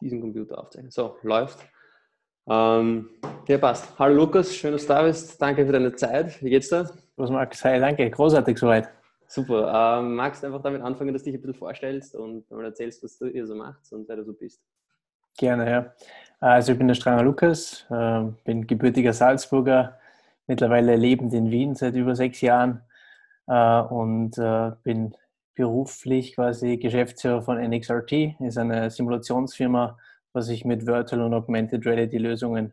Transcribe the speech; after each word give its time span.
diesen 0.00 0.20
Computer 0.20 0.58
aufzeichnen. 0.58 0.90
So, 0.90 1.16
läuft. 1.22 1.58
Ähm, 2.48 3.10
ja, 3.46 3.58
passt. 3.58 3.98
Hallo 3.98 4.14
Lukas, 4.14 4.54
schön, 4.54 4.72
dass 4.72 4.82
du 4.82 4.88
da 4.88 5.02
bist. 5.02 5.40
Danke 5.40 5.66
für 5.66 5.72
deine 5.72 5.94
Zeit. 5.94 6.42
Wie 6.42 6.50
geht's 6.50 6.68
dir? 6.68 6.90
Was 7.16 7.30
Max? 7.30 7.64
Hi, 7.64 7.78
danke. 7.78 8.10
Großartig 8.10 8.58
soweit. 8.58 8.88
Super. 9.26 10.00
Ähm, 10.00 10.16
magst 10.16 10.42
du 10.42 10.48
einfach 10.48 10.62
damit 10.62 10.82
anfangen, 10.82 11.12
dass 11.12 11.22
du 11.22 11.30
dich 11.30 11.38
ein 11.38 11.42
bisschen 11.42 11.58
vorstellst 11.58 12.16
und 12.16 12.50
mal 12.50 12.64
erzählst, 12.64 13.02
was 13.04 13.16
du 13.18 13.28
hier 13.28 13.46
so 13.46 13.54
machst 13.54 13.92
und 13.92 14.08
wer 14.08 14.16
du 14.16 14.24
so 14.24 14.32
bist? 14.32 14.60
Gerne, 15.38 15.70
ja. 15.70 15.94
Also 16.40 16.72
ich 16.72 16.78
bin 16.78 16.88
der 16.88 16.94
Stranger 16.94 17.22
Lukas, 17.22 17.86
äh, 17.90 18.22
bin 18.44 18.66
gebürtiger 18.66 19.12
Salzburger, 19.12 19.98
mittlerweile 20.46 20.96
lebend 20.96 21.32
in 21.32 21.50
Wien 21.50 21.74
seit 21.76 21.94
über 21.94 22.16
sechs 22.16 22.40
Jahren 22.40 22.82
äh, 23.46 23.80
und 23.82 24.36
äh, 24.38 24.72
bin 24.82 25.14
beruflich 25.60 26.34
quasi 26.36 26.78
Geschäftsführer 26.78 27.42
von 27.42 27.58
NXRT, 27.58 28.40
ist 28.40 28.56
eine 28.56 28.90
Simulationsfirma, 28.90 29.98
was 30.32 30.46
sich 30.46 30.64
mit 30.64 30.86
Virtual 30.86 31.20
und 31.20 31.34
Augmented 31.34 31.84
Reality 31.84 32.16
Lösungen 32.16 32.72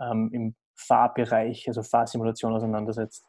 ähm, 0.00 0.28
im 0.32 0.54
Fahrbereich, 0.74 1.68
also 1.68 1.84
Fahrsimulation 1.84 2.52
auseinandersetzt. 2.52 3.24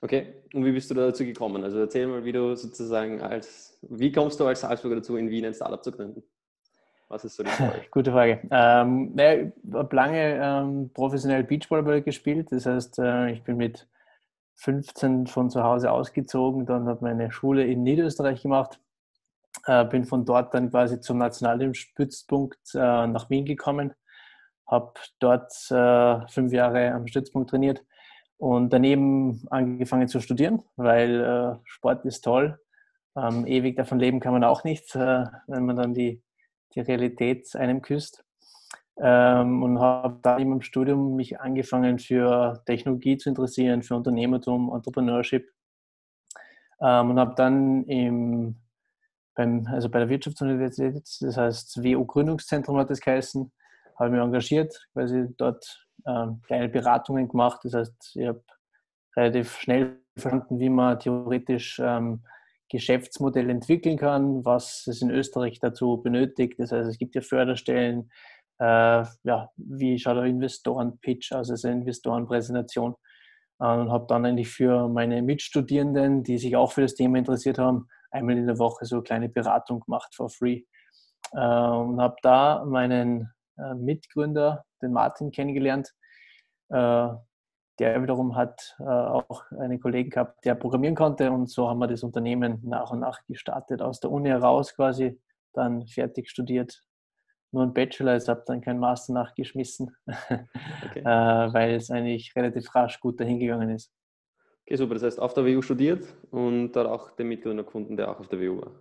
Okay, 0.00 0.42
und 0.54 0.64
wie 0.64 0.72
bist 0.72 0.90
du 0.90 0.94
dazu 0.94 1.22
gekommen? 1.22 1.62
Also 1.64 1.80
erzähl 1.80 2.06
mal, 2.06 2.24
wie 2.24 2.32
du 2.32 2.54
sozusagen 2.56 3.20
als, 3.20 3.78
wie 3.82 4.10
kommst 4.10 4.40
du 4.40 4.46
als 4.46 4.62
Salzburger 4.62 4.96
dazu, 4.96 5.18
in 5.18 5.28
Wien 5.28 5.44
ein 5.44 5.52
Startup 5.52 5.84
zu 5.84 5.92
gründen? 5.92 6.22
Was 7.08 7.26
ist 7.26 7.36
so 7.36 7.42
die 7.42 7.50
Frage? 7.50 7.82
Gute 7.90 8.10
Frage. 8.10 8.40
Ähm, 8.50 9.12
ich 9.18 9.74
habe 9.74 9.94
lange 9.96 10.40
ähm, 10.42 10.90
professionell 10.94 11.44
Beachvolleyball 11.44 12.00
gespielt. 12.00 12.50
Das 12.52 12.64
heißt, 12.64 12.98
äh, 13.00 13.32
ich 13.32 13.42
bin 13.42 13.58
mit 13.58 13.86
15 14.56 15.26
von 15.26 15.50
zu 15.50 15.62
Hause 15.62 15.90
ausgezogen, 15.90 16.66
dann 16.66 16.86
habe 16.86 17.04
meine 17.04 17.30
Schule 17.30 17.64
in 17.64 17.82
Niederösterreich 17.82 18.42
gemacht, 18.42 18.80
äh, 19.66 19.84
bin 19.84 20.04
von 20.04 20.24
dort 20.24 20.54
dann 20.54 20.70
quasi 20.70 21.00
zum 21.00 21.18
Nationalteamstützpunkt 21.18 22.74
äh, 22.74 23.06
nach 23.06 23.30
Wien 23.30 23.44
gekommen, 23.44 23.94
habe 24.66 24.94
dort 25.18 25.52
äh, 25.70 26.26
fünf 26.28 26.52
Jahre 26.52 26.92
am 26.92 27.06
Stützpunkt 27.06 27.50
trainiert 27.50 27.84
und 28.38 28.72
daneben 28.72 29.46
angefangen 29.50 30.08
zu 30.08 30.20
studieren, 30.20 30.62
weil 30.76 31.20
äh, 31.20 31.58
Sport 31.64 32.04
ist 32.04 32.22
toll. 32.22 32.58
Ähm, 33.16 33.46
ewig 33.46 33.76
davon 33.76 34.00
leben 34.00 34.20
kann 34.20 34.32
man 34.32 34.44
auch 34.44 34.64
nicht, 34.64 34.94
äh, 34.96 35.24
wenn 35.46 35.64
man 35.66 35.76
dann 35.76 35.94
die, 35.94 36.22
die 36.74 36.80
Realität 36.80 37.54
einem 37.54 37.80
küsst 37.80 38.24
ähm, 38.98 39.62
und 39.62 39.80
habe 39.80 40.18
dann 40.22 40.40
im 40.40 40.62
Studium 40.62 41.16
mich 41.16 41.40
angefangen 41.40 41.98
für 41.98 42.62
Technologie 42.66 43.16
zu 43.16 43.28
interessieren, 43.28 43.82
für 43.82 43.96
Unternehmertum, 43.96 44.72
Entrepreneurship 44.72 45.50
ähm, 46.80 47.10
und 47.10 47.18
habe 47.18 47.34
dann 47.34 47.84
im, 47.84 48.56
beim, 49.34 49.66
also 49.66 49.88
bei 49.88 49.98
der 50.00 50.08
Wirtschaftsuniversität, 50.08 51.02
das 51.20 51.36
heißt 51.36 51.82
WU 51.82 52.04
Gründungszentrum 52.04 52.78
hat 52.78 52.90
das 52.90 53.00
geheißen, 53.00 53.50
habe 53.98 54.10
mich 54.10 54.20
engagiert, 54.20 54.88
quasi 54.92 55.26
dort 55.36 55.86
ähm, 56.06 56.40
kleine 56.46 56.68
Beratungen 56.68 57.28
gemacht. 57.28 57.60
Das 57.64 57.74
heißt, 57.74 58.16
ich 58.16 58.26
habe 58.26 58.42
relativ 59.16 59.58
schnell 59.58 59.98
verstanden, 60.16 60.58
wie 60.58 60.68
man 60.68 60.98
theoretisch 60.98 61.80
ähm, 61.82 62.24
Geschäftsmodelle 62.68 63.52
entwickeln 63.52 63.96
kann, 63.96 64.44
was 64.44 64.86
es 64.86 65.02
in 65.02 65.10
Österreich 65.10 65.60
dazu 65.60 65.98
benötigt. 66.02 66.58
Das 66.58 66.72
heißt, 66.72 66.88
es 66.88 66.98
gibt 66.98 67.14
ja 67.14 67.20
Förderstellen, 67.20 68.10
äh, 68.58 69.04
ja, 69.24 69.50
wie 69.56 69.98
schaut 69.98 70.16
der 70.16 70.24
Investoren-Pitch 70.24 71.32
aus, 71.32 71.50
also 71.50 71.68
Investorenpräsentation. 71.68 72.94
Äh, 73.60 73.66
und 73.66 73.90
habe 73.90 74.06
dann 74.08 74.26
eigentlich 74.26 74.50
für 74.50 74.88
meine 74.88 75.22
Mitstudierenden, 75.22 76.22
die 76.22 76.38
sich 76.38 76.56
auch 76.56 76.72
für 76.72 76.82
das 76.82 76.94
Thema 76.94 77.18
interessiert 77.18 77.58
haben, 77.58 77.88
einmal 78.10 78.36
in 78.36 78.46
der 78.46 78.58
Woche 78.58 78.84
so 78.84 78.96
eine 78.96 79.02
kleine 79.02 79.28
Beratung 79.28 79.80
gemacht 79.80 80.14
for 80.14 80.28
free. 80.28 80.62
Äh, 81.32 81.38
und 81.38 82.00
habe 82.00 82.16
da 82.22 82.64
meinen 82.64 83.32
äh, 83.58 83.74
Mitgründer, 83.74 84.64
den 84.82 84.92
Martin, 84.92 85.30
kennengelernt. 85.30 85.92
Äh, 86.70 87.08
der 87.80 88.00
wiederum 88.02 88.36
hat 88.36 88.76
äh, 88.78 88.84
auch 88.84 89.50
einen 89.58 89.80
Kollegen 89.80 90.10
gehabt, 90.10 90.44
der 90.44 90.54
programmieren 90.54 90.94
konnte. 90.94 91.30
Und 91.32 91.50
so 91.50 91.68
haben 91.68 91.78
wir 91.80 91.88
das 91.88 92.04
Unternehmen 92.04 92.60
nach 92.62 92.90
und 92.92 93.00
nach 93.00 93.20
gestartet, 93.26 93.82
aus 93.82 94.00
der 94.00 94.12
Uni 94.12 94.28
heraus 94.28 94.74
quasi, 94.74 95.20
dann 95.52 95.86
fertig 95.86 96.30
studiert, 96.30 96.82
nur 97.54 97.62
ein 97.62 97.72
Bachelor, 97.72 98.16
ich 98.16 98.28
habe 98.28 98.42
dann 98.46 98.60
keinen 98.60 98.80
Master 98.80 99.12
nachgeschmissen, 99.12 99.94
okay. 100.06 101.00
äh, 101.00 101.04
weil 101.04 101.74
es 101.74 101.90
eigentlich 101.90 102.34
relativ 102.36 102.74
rasch 102.74 103.00
gut 103.00 103.18
dahin 103.20 103.38
gegangen 103.38 103.70
ist. 103.70 103.92
Okay, 104.66 104.76
super. 104.76 104.94
Das 104.94 105.02
heißt, 105.02 105.20
auf 105.20 105.34
der 105.34 105.44
WU 105.44 105.62
studiert 105.62 106.06
und 106.30 106.72
dort 106.72 106.86
auch 106.86 107.10
den 107.12 107.28
Mitgründer 107.28 107.64
gefunden, 107.64 107.96
der 107.96 108.10
auch 108.10 108.20
auf 108.20 108.28
der 108.28 108.40
WU 108.40 108.60
war. 108.62 108.72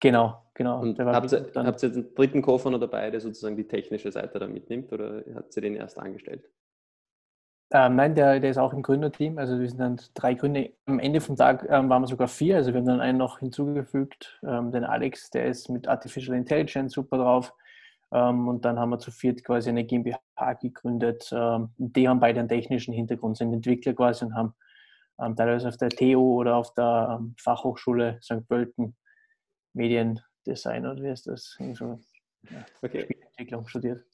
Genau, 0.00 0.42
genau. 0.54 0.80
Und 0.80 0.98
habt 0.98 1.32
ihr, 1.32 1.50
habt 1.54 1.82
ihr 1.82 1.88
den 1.88 2.14
dritten 2.14 2.42
Co-Founder 2.42 2.78
oder 2.78 2.86
dabei, 2.86 3.10
der 3.10 3.20
sozusagen 3.20 3.56
die 3.56 3.66
technische 3.66 4.12
Seite 4.12 4.38
da 4.38 4.46
mitnimmt 4.46 4.92
oder 4.92 5.24
hat 5.34 5.52
sie 5.52 5.60
den 5.60 5.74
erst 5.74 5.98
angestellt? 5.98 6.48
Ähm, 7.72 7.96
nein, 7.96 8.14
der, 8.14 8.38
der 8.38 8.50
ist 8.50 8.58
auch 8.58 8.72
im 8.72 8.82
Gründerteam. 8.82 9.38
Also 9.38 9.58
wir 9.58 9.68
sind 9.68 9.80
dann 9.80 10.00
drei 10.14 10.34
Gründer. 10.34 10.66
Am 10.84 11.00
Ende 11.00 11.20
vom 11.20 11.34
Tag 11.34 11.66
ähm, 11.68 11.88
waren 11.88 12.02
wir 12.02 12.06
sogar 12.06 12.28
vier. 12.28 12.56
Also 12.56 12.72
wir 12.72 12.78
haben 12.78 12.86
dann 12.86 13.00
einen 13.00 13.18
noch 13.18 13.40
hinzugefügt, 13.40 14.38
ähm, 14.46 14.70
den 14.70 14.84
Alex, 14.84 15.30
der 15.30 15.46
ist 15.46 15.68
mit 15.68 15.88
Artificial 15.88 16.36
Intelligence 16.36 16.92
super 16.92 17.18
drauf. 17.18 17.52
Ähm, 18.12 18.48
und 18.48 18.64
dann 18.64 18.78
haben 18.78 18.90
wir 18.90 18.98
zu 18.98 19.10
viert 19.10 19.44
quasi 19.44 19.68
eine 19.68 19.84
GmbH 19.84 20.52
gegründet. 20.54 21.28
Ähm, 21.32 21.70
die 21.76 22.08
haben 22.08 22.20
beide 22.20 22.40
einen 22.40 22.48
technischen 22.48 22.94
Hintergrund, 22.94 23.36
sind 23.36 23.52
Entwickler 23.52 23.94
quasi 23.94 24.24
und 24.24 24.34
haben 24.34 24.54
ähm, 25.20 25.34
teilweise 25.34 25.68
auf 25.68 25.76
der 25.76 25.90
TU 25.90 26.40
oder 26.40 26.56
auf 26.56 26.74
der 26.74 27.20
Fachhochschule 27.38 28.18
St. 28.22 28.46
Pölten 28.48 28.96
Mediendesign 29.74 30.86
oder 30.86 31.02
wie 31.02 31.08
ist 31.10 31.26
das? 31.26 31.56
So, 31.74 32.00
ja, 32.50 32.64
okay. 32.82 33.06
Entwicklung 33.30 33.66
studiert. 33.66 34.04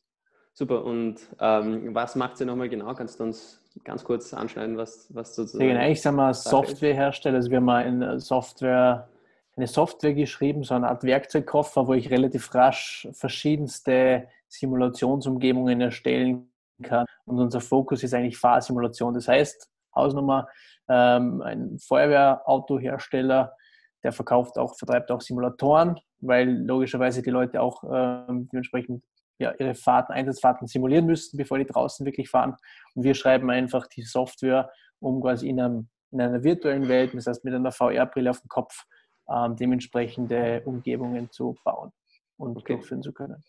Super. 0.54 0.84
Und 0.84 1.20
ähm, 1.38 1.94
was 1.94 2.14
macht 2.14 2.36
sie 2.36 2.44
nochmal 2.44 2.68
genau? 2.68 2.94
Kannst 2.94 3.20
du 3.20 3.24
uns 3.24 3.62
ganz 3.84 4.04
kurz 4.04 4.34
anschneiden, 4.34 4.76
was, 4.76 5.12
was 5.14 5.34
sozusagen. 5.34 5.66
Ja, 5.66 5.74
genau. 5.74 5.90
Ich 5.90 6.02
sage 6.02 6.16
mal 6.16 6.34
Softwarehersteller. 6.34 7.36
Also 7.36 7.50
wir 7.50 7.56
haben 7.56 7.64
mal 7.64 7.86
in 7.86 8.20
Software 8.20 9.08
eine 9.56 9.66
Software 9.66 10.14
geschrieben, 10.14 10.64
so 10.64 10.74
eine 10.74 10.88
Art 10.88 11.04
Werkzeugkoffer, 11.04 11.86
wo 11.86 11.94
ich 11.94 12.10
relativ 12.10 12.54
rasch 12.54 13.08
verschiedenste 13.12 14.28
Simulationsumgebungen 14.48 15.80
erstellen 15.80 16.50
kann. 16.82 17.06
Und 17.24 17.38
unser 17.38 17.60
Fokus 17.60 18.02
ist 18.02 18.14
eigentlich 18.14 18.38
Fahrsimulation. 18.38 19.14
Das 19.14 19.28
heißt, 19.28 19.68
Hausnummer, 19.94 20.48
ähm, 20.88 21.42
ein 21.42 21.78
Feuerwehrautohersteller, 21.78 23.54
der 24.02 24.12
verkauft 24.12 24.58
auch, 24.58 24.76
vertreibt 24.76 25.10
auch 25.10 25.20
Simulatoren, 25.20 26.00
weil 26.20 26.48
logischerweise 26.48 27.22
die 27.22 27.30
Leute 27.30 27.60
auch 27.60 27.84
ähm, 27.84 28.48
dementsprechend 28.50 29.04
ja, 29.38 29.52
ihre 29.58 29.74
Fahrten, 29.74 30.12
Einsatzfahrten 30.12 30.66
simulieren 30.66 31.06
müssten, 31.06 31.36
bevor 31.36 31.58
die 31.58 31.66
draußen 31.66 32.06
wirklich 32.06 32.30
fahren. 32.30 32.56
Und 32.94 33.04
wir 33.04 33.14
schreiben 33.14 33.50
einfach 33.50 33.86
die 33.86 34.02
Software, 34.02 34.70
um 35.00 35.20
quasi 35.20 35.48
in, 35.48 35.60
einem, 35.60 35.88
in 36.10 36.20
einer 36.20 36.42
virtuellen 36.42 36.88
Welt, 36.88 37.12
das 37.14 37.26
heißt 37.26 37.44
mit 37.44 37.54
einer 37.54 37.72
VR-Brille 37.72 38.30
auf 38.30 38.40
dem 38.40 38.48
Kopf, 38.48 38.84
ähm, 39.32 39.56
dementsprechende 39.56 40.62
Umgebungen 40.64 41.30
zu 41.30 41.56
bauen 41.64 41.92
und 42.36 42.56
okay. 42.56 42.74
durchführen 42.74 43.02
zu 43.02 43.12
können. 43.12 43.42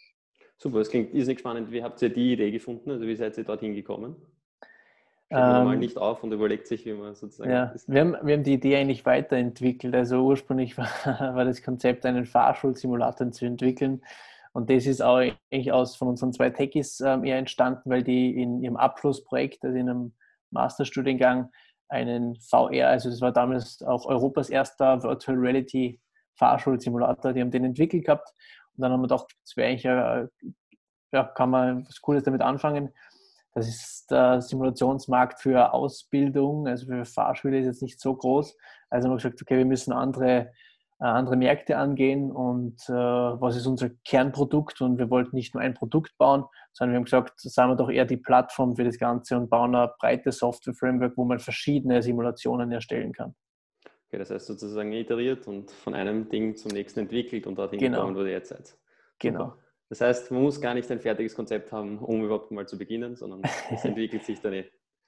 Super, 0.57 0.79
das 0.79 0.89
klingt 0.89 1.13
irrsinnig 1.13 1.39
spannend. 1.39 1.71
Wie 1.71 1.83
habt 1.83 2.01
ihr 2.01 2.09
die 2.09 2.33
Idee 2.33 2.51
gefunden? 2.51 2.91
Also 2.91 3.05
wie 3.05 3.15
seid 3.15 3.37
ihr 3.37 3.43
dorthin 3.43 3.73
gekommen? 3.73 4.15
Steht 5.25 5.41
man 5.41 5.65
mal 5.65 5.73
ähm, 5.73 5.79
nicht 5.79 5.97
auf 5.97 6.23
und 6.23 6.31
überlegt 6.31 6.67
sich, 6.67 6.85
wie 6.85 6.93
man 6.93 7.15
sozusagen. 7.15 7.49
Ja, 7.49 7.73
wir 7.87 8.01
haben, 8.01 8.15
wir 8.21 8.35
haben 8.35 8.43
die 8.43 8.53
Idee 8.53 8.77
eigentlich 8.77 9.03
weiterentwickelt. 9.05 9.95
Also 9.95 10.23
ursprünglich 10.23 10.77
war, 10.77 10.87
war 11.35 11.43
das 11.43 11.63
Konzept, 11.63 12.05
einen 12.05 12.25
Fahrschulsimulator 12.25 13.31
zu 13.31 13.45
entwickeln. 13.45 14.03
Und 14.51 14.69
das 14.69 14.85
ist 14.85 15.01
auch 15.01 15.17
eigentlich 15.17 15.71
aus 15.71 15.95
von 15.95 16.07
unseren 16.09 16.33
zwei 16.33 16.51
Techies 16.51 17.01
ähm, 17.01 17.23
eher 17.23 17.39
entstanden, 17.39 17.89
weil 17.89 18.03
die 18.03 18.39
in 18.39 18.61
ihrem 18.61 18.77
Abschlussprojekt, 18.77 19.65
also 19.65 19.75
in 19.75 19.89
einem 19.89 20.13
Masterstudiengang, 20.51 21.49
einen 21.89 22.35
VR, 22.39 22.89
also 22.89 23.09
das 23.09 23.21
war 23.21 23.31
damals 23.31 23.81
auch 23.83 24.05
Europas 24.05 24.49
erster 24.49 25.01
Virtual 25.03 25.37
Reality 25.37 25.99
Fahrschulsimulator, 26.35 27.33
die 27.33 27.41
haben 27.41 27.51
den 27.51 27.65
entwickelt 27.65 28.05
gehabt 28.05 28.29
und 28.75 28.81
dann 28.81 28.91
haben 28.91 29.01
wir 29.01 29.07
gedacht, 29.07 29.27
das 29.43 29.55
wäre 29.55 29.69
eigentlich, 29.69 29.85
äh, 29.85 30.27
ja, 31.11 31.23
kann 31.23 31.51
man 31.51 31.85
was 31.87 32.01
Cooles 32.01 32.23
damit 32.23 32.41
anfangen. 32.41 32.89
Das 33.53 33.67
ist 33.67 34.09
der 34.09 34.41
Simulationsmarkt 34.41 35.39
für 35.39 35.73
Ausbildung, 35.73 36.67
also 36.67 36.87
für 36.87 37.05
Fahrschule 37.05 37.59
ist 37.59 37.67
jetzt 37.67 37.83
nicht 37.83 37.99
so 37.99 38.15
groß. 38.15 38.57
Also 38.89 39.05
haben 39.07 39.13
wir 39.13 39.17
gesagt, 39.17 39.41
okay, 39.41 39.59
wir 39.59 39.65
müssen 39.65 39.93
andere 39.93 40.51
andere 40.99 41.35
Märkte 41.35 41.77
angehen 41.77 42.31
und 42.31 42.81
äh, 42.87 42.93
was 42.93 43.55
ist 43.55 43.65
unser 43.65 43.89
Kernprodukt 44.05 44.81
und 44.81 44.97
wir 44.97 45.09
wollten 45.09 45.35
nicht 45.35 45.53
nur 45.53 45.61
ein 45.61 45.73
Produkt 45.73 46.17
bauen, 46.17 46.45
sondern 46.71 46.93
wir 46.93 46.97
haben 46.97 47.05
gesagt, 47.05 47.39
sagen 47.39 47.71
wir 47.71 47.75
doch 47.75 47.89
eher 47.89 48.05
die 48.05 48.17
Plattform 48.17 48.75
für 48.75 48.83
das 48.83 48.97
Ganze 48.97 49.37
und 49.37 49.49
bauen 49.49 49.75
ein 49.75 49.89
breites 49.99 50.37
Software-Framework, 50.39 51.17
wo 51.17 51.25
man 51.25 51.39
verschiedene 51.39 52.01
Simulationen 52.01 52.71
erstellen 52.71 53.11
kann. 53.11 53.35
Okay, 54.07 54.19
das 54.19 54.29
heißt 54.29 54.45
sozusagen 54.45 54.91
iteriert 54.93 55.47
und 55.47 55.71
von 55.71 55.93
einem 55.95 56.29
Ding 56.29 56.55
zum 56.55 56.71
nächsten 56.71 57.01
entwickelt 57.01 57.47
und 57.47 57.57
dorthin 57.57 57.79
genau. 57.79 57.97
gekommen, 57.97 58.15
wo 58.15 58.21
ihr 58.21 58.31
jetzt 58.31 58.49
seid. 58.49 58.77
Genau. 59.19 59.55
Das 59.89 60.01
heißt, 60.01 60.31
man 60.31 60.43
muss 60.43 60.61
gar 60.61 60.73
nicht 60.73 60.89
ein 60.91 60.99
fertiges 60.99 61.35
Konzept 61.35 61.71
haben, 61.71 61.99
um 61.99 62.23
überhaupt 62.23 62.51
mal 62.51 62.67
zu 62.67 62.77
beginnen, 62.77 63.15
sondern 63.15 63.41
es 63.71 63.83
entwickelt 63.85 64.23
sich 64.23 64.39
dann 64.39 64.53
eh. 64.53 64.65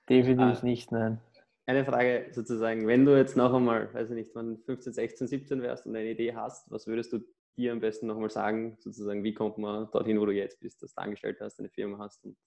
Definitiv 0.10 0.62
ah. 0.62 0.66
nicht, 0.66 0.92
nein 0.92 1.22
eine 1.66 1.86
Frage 1.86 2.28
sozusagen, 2.32 2.88
wenn 2.88 3.06
du 3.06 3.18
jetzt 3.18 3.36
noch 3.36 3.54
einmal, 3.54 3.94
weiß 3.94 4.10
ich 4.10 4.16
nicht, 4.16 4.36
wann 4.36 4.58
15, 4.66 4.94
16, 4.94 5.28
17 5.28 5.62
wärst 5.62 5.86
und 5.86 5.96
eine 5.96 6.10
Idee 6.10 6.36
hast, 6.36 6.70
was 6.72 6.88
würdest 6.88 7.14
du 7.14 7.20
dir 7.58 7.72
am 7.72 7.80
besten 7.80 8.08
nochmal 8.08 8.30
sagen, 8.30 8.78
sozusagen, 8.80 9.24
wie 9.24 9.34
kommt 9.34 9.58
man 9.58 9.90
dorthin, 9.92 10.20
wo 10.20 10.26
du 10.26 10.34
jetzt 10.34 10.60
bist, 10.60 10.84
dass 10.84 10.94
du 10.94 11.02
angestellt 11.02 11.38
hast, 11.42 11.60
eine 11.60 11.70
Firma 11.70 11.98
hast 12.00 12.24
und 12.26 12.38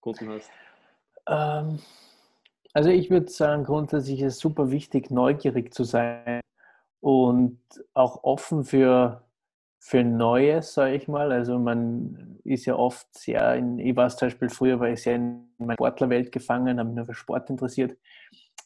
Kunden 0.00 0.28
hast? 0.28 0.50
Ähm, 1.28 1.80
also 2.72 2.90
ich 2.90 3.10
würde 3.10 3.28
sagen, 3.28 3.64
grundsätzlich 3.64 4.20
ist 4.20 4.34
es 4.34 4.38
super 4.38 4.70
wichtig, 4.70 5.10
neugierig 5.10 5.74
zu 5.74 5.84
sein 5.84 6.40
und 7.00 7.60
auch 7.94 8.22
offen 8.24 8.64
für, 8.64 9.24
für 9.78 10.04
Neues, 10.04 10.74
sage 10.74 10.94
ich 10.94 11.08
mal. 11.08 11.32
Also 11.32 11.58
man 11.58 12.38
ist 12.44 12.66
ja 12.66 12.76
oft 12.76 13.06
sehr, 13.16 13.54
in, 13.56 13.78
ich 13.78 13.96
war 13.96 14.08
zum 14.08 14.26
Beispiel 14.26 14.48
früher, 14.48 14.80
war 14.80 14.90
ich 14.90 15.02
sehr 15.02 15.16
in 15.16 15.48
meiner 15.58 15.74
Sportlerwelt 15.74 16.32
gefangen, 16.32 16.78
habe 16.78 16.88
mich 16.88 16.96
nur 16.96 17.06
für 17.06 17.14
Sport 17.14 17.50
interessiert. 17.50 17.96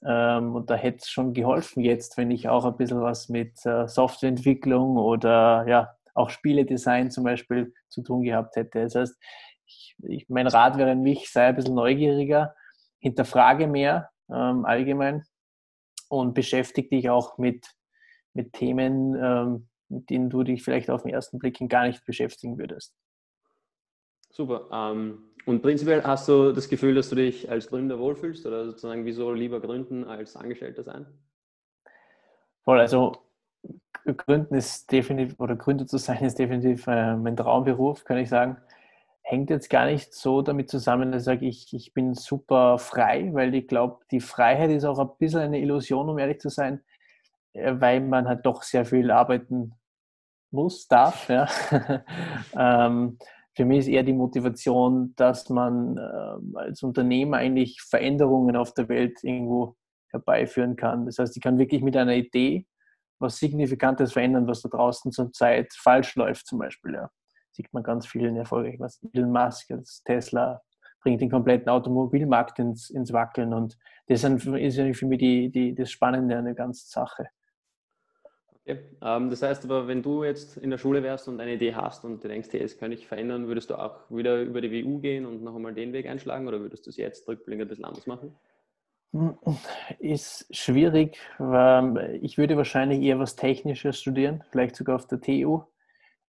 Ähm, 0.04 0.54
und 0.54 0.70
da 0.70 0.74
hätte 0.74 0.98
es 0.98 1.08
schon 1.08 1.34
geholfen 1.34 1.82
jetzt, 1.82 2.16
wenn 2.16 2.30
ich 2.30 2.48
auch 2.48 2.64
ein 2.64 2.76
bisschen 2.76 3.02
was 3.02 3.28
mit 3.28 3.64
äh, 3.66 3.86
Softwareentwicklung 3.86 4.96
oder 4.96 5.64
ja, 5.68 5.94
auch 6.14 6.30
Spieledesign 6.30 7.10
zum 7.10 7.24
Beispiel 7.24 7.74
zu 7.88 8.02
tun 8.02 8.22
gehabt 8.22 8.56
hätte. 8.56 8.82
Das 8.82 8.94
heißt, 8.94 9.18
ich, 9.66 9.96
ich, 10.02 10.28
mein 10.28 10.46
Rat 10.46 10.78
wäre 10.78 10.92
an 10.92 11.02
mich, 11.02 11.30
sei 11.30 11.46
ein 11.46 11.56
bisschen 11.56 11.74
neugieriger, 11.74 12.54
hinterfrage 12.98 13.66
mehr 13.66 14.10
ähm, 14.30 14.64
allgemein 14.64 15.24
und 16.08 16.34
beschäftige 16.34 16.88
dich 16.88 17.10
auch 17.10 17.38
mit, 17.38 17.66
mit 18.32 18.52
Themen, 18.52 19.14
ähm, 19.14 19.68
mit 19.88 20.08
denen 20.08 20.30
du 20.30 20.42
dich 20.42 20.62
vielleicht 20.62 20.90
auf 20.90 21.02
den 21.02 21.12
ersten 21.12 21.38
Blick 21.38 21.58
gar 21.68 21.86
nicht 21.86 22.04
beschäftigen 22.04 22.58
würdest. 22.58 22.94
Super. 24.30 24.68
Ähm, 24.72 25.24
und 25.46 25.62
prinzipiell 25.62 26.02
hast 26.02 26.28
du 26.28 26.52
das 26.52 26.68
Gefühl, 26.68 26.94
dass 26.94 27.10
du 27.10 27.16
dich 27.16 27.50
als 27.50 27.68
Gründer 27.68 27.98
wohlfühlst 27.98 28.46
oder 28.46 28.66
sozusagen 28.66 29.04
wieso 29.04 29.32
lieber 29.32 29.60
gründen 29.60 30.04
als 30.04 30.36
Angestellter 30.36 30.84
sein? 30.84 31.06
Voll, 32.62 32.78
also 32.78 33.16
Gründen 34.04 34.54
ist 34.54 34.90
definitiv, 34.92 35.38
oder 35.38 35.56
Gründer 35.56 35.86
zu 35.86 35.98
sein 35.98 36.18
ist 36.18 36.38
definitiv 36.38 36.86
äh, 36.86 37.16
mein 37.16 37.36
Traumberuf, 37.36 38.04
kann 38.04 38.18
ich 38.18 38.28
sagen. 38.28 38.56
Hängt 39.22 39.50
jetzt 39.50 39.70
gar 39.70 39.86
nicht 39.86 40.14
so 40.14 40.42
damit 40.42 40.70
zusammen, 40.70 41.12
dass 41.12 41.22
ich 41.22 41.26
sage, 41.26 41.46
ich, 41.46 41.72
ich 41.72 41.94
bin 41.94 42.14
super 42.14 42.78
frei, 42.78 43.30
weil 43.32 43.54
ich 43.54 43.68
glaube, 43.68 44.00
die 44.10 44.20
Freiheit 44.20 44.70
ist 44.70 44.84
auch 44.84 44.98
ein 44.98 45.10
bisschen 45.18 45.40
eine 45.40 45.60
Illusion, 45.60 46.08
um 46.08 46.18
ehrlich 46.18 46.40
zu 46.40 46.48
sein, 46.48 46.80
äh, 47.52 47.74
weil 47.78 48.00
man 48.00 48.28
halt 48.28 48.44
doch 48.46 48.62
sehr 48.62 48.84
viel 48.84 49.10
arbeiten 49.10 49.74
muss, 50.50 50.88
darf. 50.88 51.28
Ja. 51.28 51.48
ähm, 52.56 53.18
für 53.60 53.66
mich 53.66 53.80
ist 53.80 53.88
eher 53.88 54.02
die 54.02 54.14
Motivation, 54.14 55.12
dass 55.16 55.50
man 55.50 55.98
äh, 55.98 56.58
als 56.58 56.82
Unternehmer 56.82 57.36
eigentlich 57.36 57.82
Veränderungen 57.82 58.56
auf 58.56 58.72
der 58.72 58.88
Welt 58.88 59.22
irgendwo 59.22 59.76
herbeiführen 60.08 60.76
kann. 60.76 61.04
Das 61.04 61.18
heißt, 61.18 61.36
ich 61.36 61.42
kann 61.42 61.58
wirklich 61.58 61.82
mit 61.82 61.94
einer 61.94 62.14
Idee 62.14 62.66
was 63.18 63.36
Signifikantes 63.36 64.14
verändern, 64.14 64.46
was 64.46 64.62
da 64.62 64.70
draußen 64.70 65.12
zurzeit 65.12 65.74
falsch 65.74 66.16
läuft, 66.16 66.46
zum 66.46 66.58
Beispiel. 66.58 66.94
Ja. 66.94 67.10
Sieht 67.52 67.70
man 67.74 67.82
ganz 67.82 68.06
vielen 68.06 68.34
erfolgreich. 68.34 68.80
Was 68.80 68.98
Elon 69.12 69.30
Musk, 69.30 69.70
als 69.72 70.02
Tesla, 70.04 70.62
bringt 71.02 71.20
den 71.20 71.30
kompletten 71.30 71.68
Automobilmarkt 71.68 72.58
ins, 72.60 72.88
ins 72.88 73.12
Wackeln. 73.12 73.52
Und 73.52 73.76
das 74.06 74.24
ist 74.24 74.98
für 74.98 75.06
mich 75.06 75.18
die, 75.18 75.52
die, 75.52 75.74
das 75.74 75.90
Spannende 75.90 76.38
an 76.38 76.46
der 76.46 76.54
ganzen 76.54 76.88
Sache. 76.88 77.26
Okay. 78.64 78.78
Ähm, 79.02 79.30
das 79.30 79.42
heißt 79.42 79.64
aber, 79.64 79.88
wenn 79.88 80.02
du 80.02 80.24
jetzt 80.24 80.56
in 80.56 80.70
der 80.70 80.78
Schule 80.78 81.02
wärst 81.02 81.28
und 81.28 81.40
eine 81.40 81.54
Idee 81.54 81.74
hast 81.74 82.04
und 82.04 82.22
du 82.22 82.28
denkst, 82.28 82.48
hey, 82.52 82.60
das 82.60 82.78
kann 82.78 82.92
ich 82.92 83.06
verändern, 83.06 83.46
würdest 83.46 83.70
du 83.70 83.76
auch 83.76 84.10
wieder 84.10 84.40
über 84.42 84.60
die 84.60 84.84
WU 84.84 85.00
gehen 85.00 85.26
und 85.26 85.42
noch 85.42 85.54
einmal 85.54 85.74
den 85.74 85.92
Weg 85.92 86.06
einschlagen 86.06 86.46
oder 86.46 86.60
würdest 86.60 86.86
du 86.86 86.90
es 86.90 86.96
jetzt 86.96 87.26
rückblickend 87.26 87.66
ein 87.66 87.68
bisschen 87.68 87.84
anders 87.84 88.06
machen? 88.06 88.34
Ist 89.98 90.46
schwierig. 90.54 91.18
Ich 92.20 92.38
würde 92.38 92.56
wahrscheinlich 92.56 93.00
eher 93.02 93.18
was 93.18 93.34
Technisches 93.34 93.98
studieren, 93.98 94.44
vielleicht 94.50 94.76
sogar 94.76 94.96
auf 94.96 95.08
der 95.08 95.20
TU, 95.20 95.62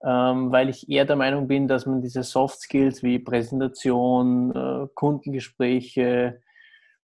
ähm, 0.03 0.51
weil 0.51 0.69
ich 0.69 0.89
eher 0.89 1.05
der 1.05 1.15
Meinung 1.15 1.47
bin, 1.47 1.67
dass 1.67 1.85
man 1.85 2.01
diese 2.01 2.23
Soft 2.23 2.59
Skills 2.59 3.03
wie 3.03 3.19
Präsentation, 3.19 4.55
äh, 4.55 4.87
Kundengespräche, 4.95 6.41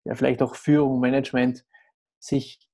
ja, 0.04 0.14
vielleicht 0.16 0.42
auch 0.42 0.56
Führung, 0.56 0.98
Management 0.98 1.64
sich 2.18 2.67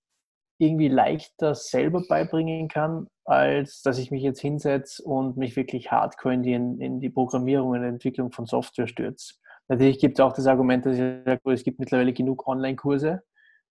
irgendwie 0.59 0.89
leichter 0.89 1.55
selber 1.55 2.03
beibringen 2.09 2.69
kann, 2.69 3.09
als 3.25 3.83
dass 3.83 3.99
ich 3.99 4.11
mich 4.11 4.23
jetzt 4.23 4.41
hinsetze 4.41 5.03
und 5.03 5.37
mich 5.37 5.57
wirklich 5.57 5.91
hardcore 5.91 6.35
in 6.35 6.43
die, 6.43 6.53
in 6.53 7.01
die 7.01 7.11
Programmierung 7.11 7.71
und 7.71 7.83
Entwicklung 7.83 8.31
von 8.33 8.47
Software 8.47 8.87
stürze. 8.87 9.35
Natürlich 9.69 9.99
gibt 9.99 10.19
es 10.19 10.25
auch 10.25 10.33
das 10.33 10.47
Argument, 10.47 10.85
dass 10.85 10.95
ich 10.95 11.01
sage, 11.25 11.41
es 11.53 11.65
gibt 11.65 11.81
mittlerweile 11.81 12.13
genug 12.13 12.47
Online-Kurse, 12.47 13.23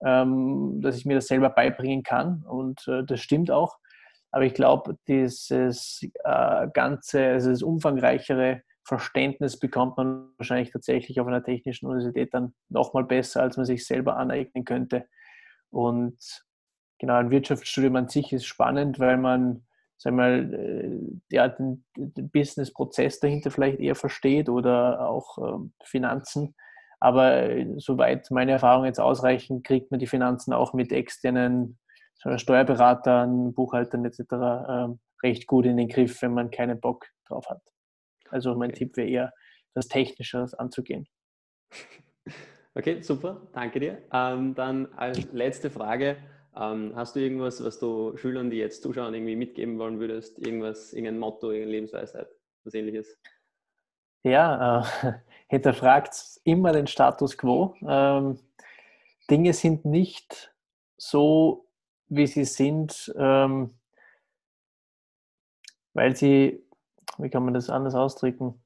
ähm, 0.04 0.82
dass 0.82 0.98
ich 0.98 1.06
mir 1.06 1.16
das 1.16 1.28
selber 1.28 1.50
beibringen 1.50 2.04
kann 2.04 2.44
und 2.48 2.86
äh, 2.88 3.04
das 3.06 3.22
stimmt 3.22 3.52
auch. 3.52 3.78
Aber 4.32 4.46
ich 4.46 4.56
glaube, 4.56 4.98
dieses 5.08 6.02
äh, 6.24 6.68
ganze, 6.74 7.28
also 7.28 7.52
das 7.52 7.62
umfangreichere 7.62 8.64
Verständnis 8.84 9.60
bekommt 9.60 9.96
man 9.98 10.30
wahrscheinlich 10.38 10.72
tatsächlich 10.72 11.20
auf 11.20 11.28
einer 11.28 11.44
technischen 11.44 11.86
Universität 11.86 12.34
dann 12.34 12.54
nochmal 12.68 13.04
besser, 13.04 13.42
als 13.42 13.58
man 13.58 13.66
sich 13.68 13.86
selber 13.86 14.18
aneignen 14.18 14.66
könnte. 14.66 15.06
Und 15.70 16.18
genau, 17.04 17.16
ein 17.16 17.32
Wirtschaftsstudium 17.32 17.98
an 17.98 18.08
sich 18.08 18.32
ist 18.32 18.46
spannend, 18.46 18.98
weil 18.98 19.18
man 19.18 19.66
sag 19.98 20.14
mal, 20.14 20.54
äh, 20.54 21.36
ja, 21.36 21.50
den, 21.50 21.84
den 21.98 22.30
Business-Prozess 22.30 23.20
dahinter 23.20 23.52
vielleicht 23.52 23.80
eher 23.80 23.96
versteht 23.96 24.48
oder 24.48 25.10
auch 25.10 25.38
ähm, 25.38 25.74
Finanzen. 25.84 26.56
Aber 27.02 27.44
äh, 27.44 27.74
soweit 27.78 28.32
meine 28.32 28.54
Erfahrungen 28.54 28.86
jetzt 28.86 29.02
ausreichen, 29.02 29.64
kriegt 29.64 29.92
man 29.92 30.00
die 30.00 30.08
Finanzen 30.08 30.54
auch 30.54 30.74
mit 30.74 30.94
externen 30.94 31.78
Steuerberatern, 32.38 33.54
Buchhaltern 33.54 34.06
etc. 34.06 34.22
Ähm, 34.70 35.00
recht 35.22 35.46
gut 35.46 35.66
in 35.66 35.76
den 35.76 35.90
Griff, 35.90 36.22
wenn 36.22 36.34
man 36.34 36.52
keinen 36.52 36.80
Bock 36.80 37.06
drauf 37.28 37.50
hat. 37.50 37.62
Also 38.30 38.56
mein 38.56 38.70
okay. 38.70 38.80
Tipp 38.80 38.96
wäre 38.96 39.10
eher, 39.10 39.34
das 39.74 39.90
Technische 39.90 40.48
anzugehen. 40.58 41.08
Okay, 42.76 43.04
super, 43.04 43.40
danke 43.54 43.80
dir. 43.80 44.02
Ähm, 44.12 44.56
dann 44.56 44.92
als 44.96 45.32
letzte 45.32 45.70
Frage, 45.70 46.18
ähm, 46.56 46.94
hast 46.96 47.16
du 47.16 47.20
irgendwas, 47.20 47.64
was 47.64 47.80
du 47.80 48.16
Schülern, 48.18 48.50
die 48.50 48.58
jetzt 48.58 48.84
zuschauen, 48.84 49.14
irgendwie 49.14 49.36
mitgeben 49.36 49.80
wollen 49.80 50.00
würdest? 50.00 50.40
Irgendwas, 50.40 50.94
irgendein 50.94 51.20
Motto, 51.20 51.52
irgendeine 51.52 51.72
Lebensweisheit, 51.72 52.28
was 52.64 52.74
ähnliches? 52.74 53.20
Ja, 54.24 54.82
äh, 55.04 55.14
hinterfragt 55.48 56.40
immer 56.44 56.72
den 56.72 56.88
Status 56.88 57.38
quo. 57.38 57.76
Ähm, 57.86 58.40
Dinge 59.30 59.54
sind 59.54 59.86
nicht 59.86 60.54
so, 60.98 61.68
wie 62.08 62.28
sie 62.28 62.46
sind, 62.46 63.14
ähm, 63.18 63.74
weil 65.94 66.16
sie, 66.16 66.66
wie 67.18 67.30
kann 67.30 67.46
man 67.46 67.54
das 67.54 67.70
anders 67.70 67.96
ausdrücken? 67.96 68.63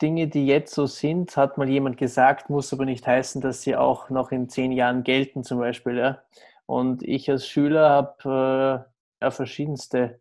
Dinge, 0.00 0.28
die 0.28 0.46
jetzt 0.46 0.74
so 0.74 0.86
sind, 0.86 1.36
hat 1.36 1.58
mal 1.58 1.68
jemand 1.68 1.96
gesagt, 1.96 2.50
muss 2.50 2.72
aber 2.72 2.84
nicht 2.84 3.06
heißen, 3.06 3.40
dass 3.40 3.62
sie 3.62 3.76
auch 3.76 4.10
noch 4.10 4.30
in 4.30 4.48
zehn 4.48 4.72
Jahren 4.72 5.02
gelten, 5.02 5.44
zum 5.44 5.58
Beispiel. 5.58 5.98
Ja. 5.98 6.22
Und 6.66 7.02
ich 7.02 7.30
als 7.30 7.46
Schüler 7.48 7.90
habe 7.90 8.86
äh, 9.20 9.24
ja, 9.24 9.30
verschiedenste, 9.30 10.20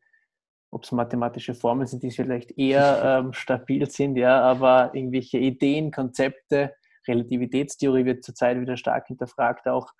ob 0.71 0.83
es 0.83 0.91
mathematische 0.91 1.53
Formeln 1.53 1.87
sind, 1.87 2.03
die 2.03 2.11
vielleicht 2.11 2.57
eher 2.57 3.01
ähm, 3.25 3.33
stabil 3.33 3.89
sind, 3.89 4.15
ja, 4.15 4.41
aber 4.41 4.91
irgendwelche 4.93 5.37
Ideen, 5.37 5.91
Konzepte, 5.91 6.73
Relativitätstheorie 7.07 8.05
wird 8.05 8.23
zurzeit 8.23 8.59
wieder 8.59 8.77
stark 8.77 9.07
hinterfragt, 9.07 9.67
auch 9.67 9.91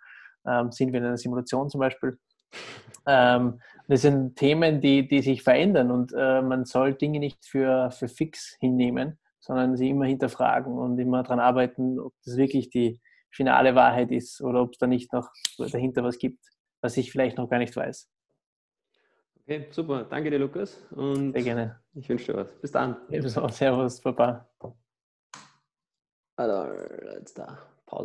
ähm, 0.48 0.72
sind 0.72 0.92
wir 0.92 1.00
in 1.00 1.06
einer 1.06 1.18
Simulation 1.18 1.70
zum 1.70 1.80
Beispiel. 1.80 2.18
Ähm, 3.06 3.62
das 3.88 4.02
sind 4.02 4.36
Themen, 4.36 4.82
die, 4.82 5.08
die 5.08 5.22
sich 5.22 5.44
verändern 5.44 5.92
und 5.92 6.14
äh, 6.18 6.42
man 6.42 6.66
soll 6.66 6.94
Dinge 6.94 7.20
nicht 7.20 7.46
für, 7.46 7.92
für 7.92 8.08
fix 8.08 8.58
hinnehmen, 8.60 9.18
sondern 9.48 9.78
sie 9.78 9.90
immer 9.90 10.06
hinterfragen 10.06 10.78
und 10.78 11.00
immer 11.00 11.24
daran 11.24 11.40
arbeiten, 11.40 12.00
ob 12.00 12.14
das 12.26 12.36
wirklich 12.36 12.70
die 12.70 13.00
finale 13.32 13.76
Wahrheit 13.76 14.12
ist 14.12 14.42
oder 14.42 14.62
ob 14.62 14.74
es 14.74 14.78
da 14.78 14.88
nicht 14.88 15.14
noch 15.14 15.30
dahinter 15.58 16.04
was 16.04 16.20
gibt, 16.20 16.44
was 16.82 16.98
ich 16.98 17.12
vielleicht 17.12 17.38
noch 17.38 17.50
gar 17.50 17.60
nicht 17.60 17.76
weiß. 17.76 18.10
Okay, 19.42 19.68
super. 19.72 20.04
Danke 20.04 20.30
dir, 20.30 20.40
Lukas. 20.40 20.86
Und 20.92 21.32
Sehr 21.32 21.44
gerne. 21.44 21.80
Ich 21.94 22.10
wünsche 22.10 22.34
dir 22.34 22.40
was. 22.40 22.54
Bis 22.60 22.72
dann. 22.72 22.98
Ebenso. 23.10 23.48
Servus, 23.48 24.02
Papa. 24.02 24.50
Also, 26.36 26.74
jetzt 27.18 27.40
da. 27.40 27.58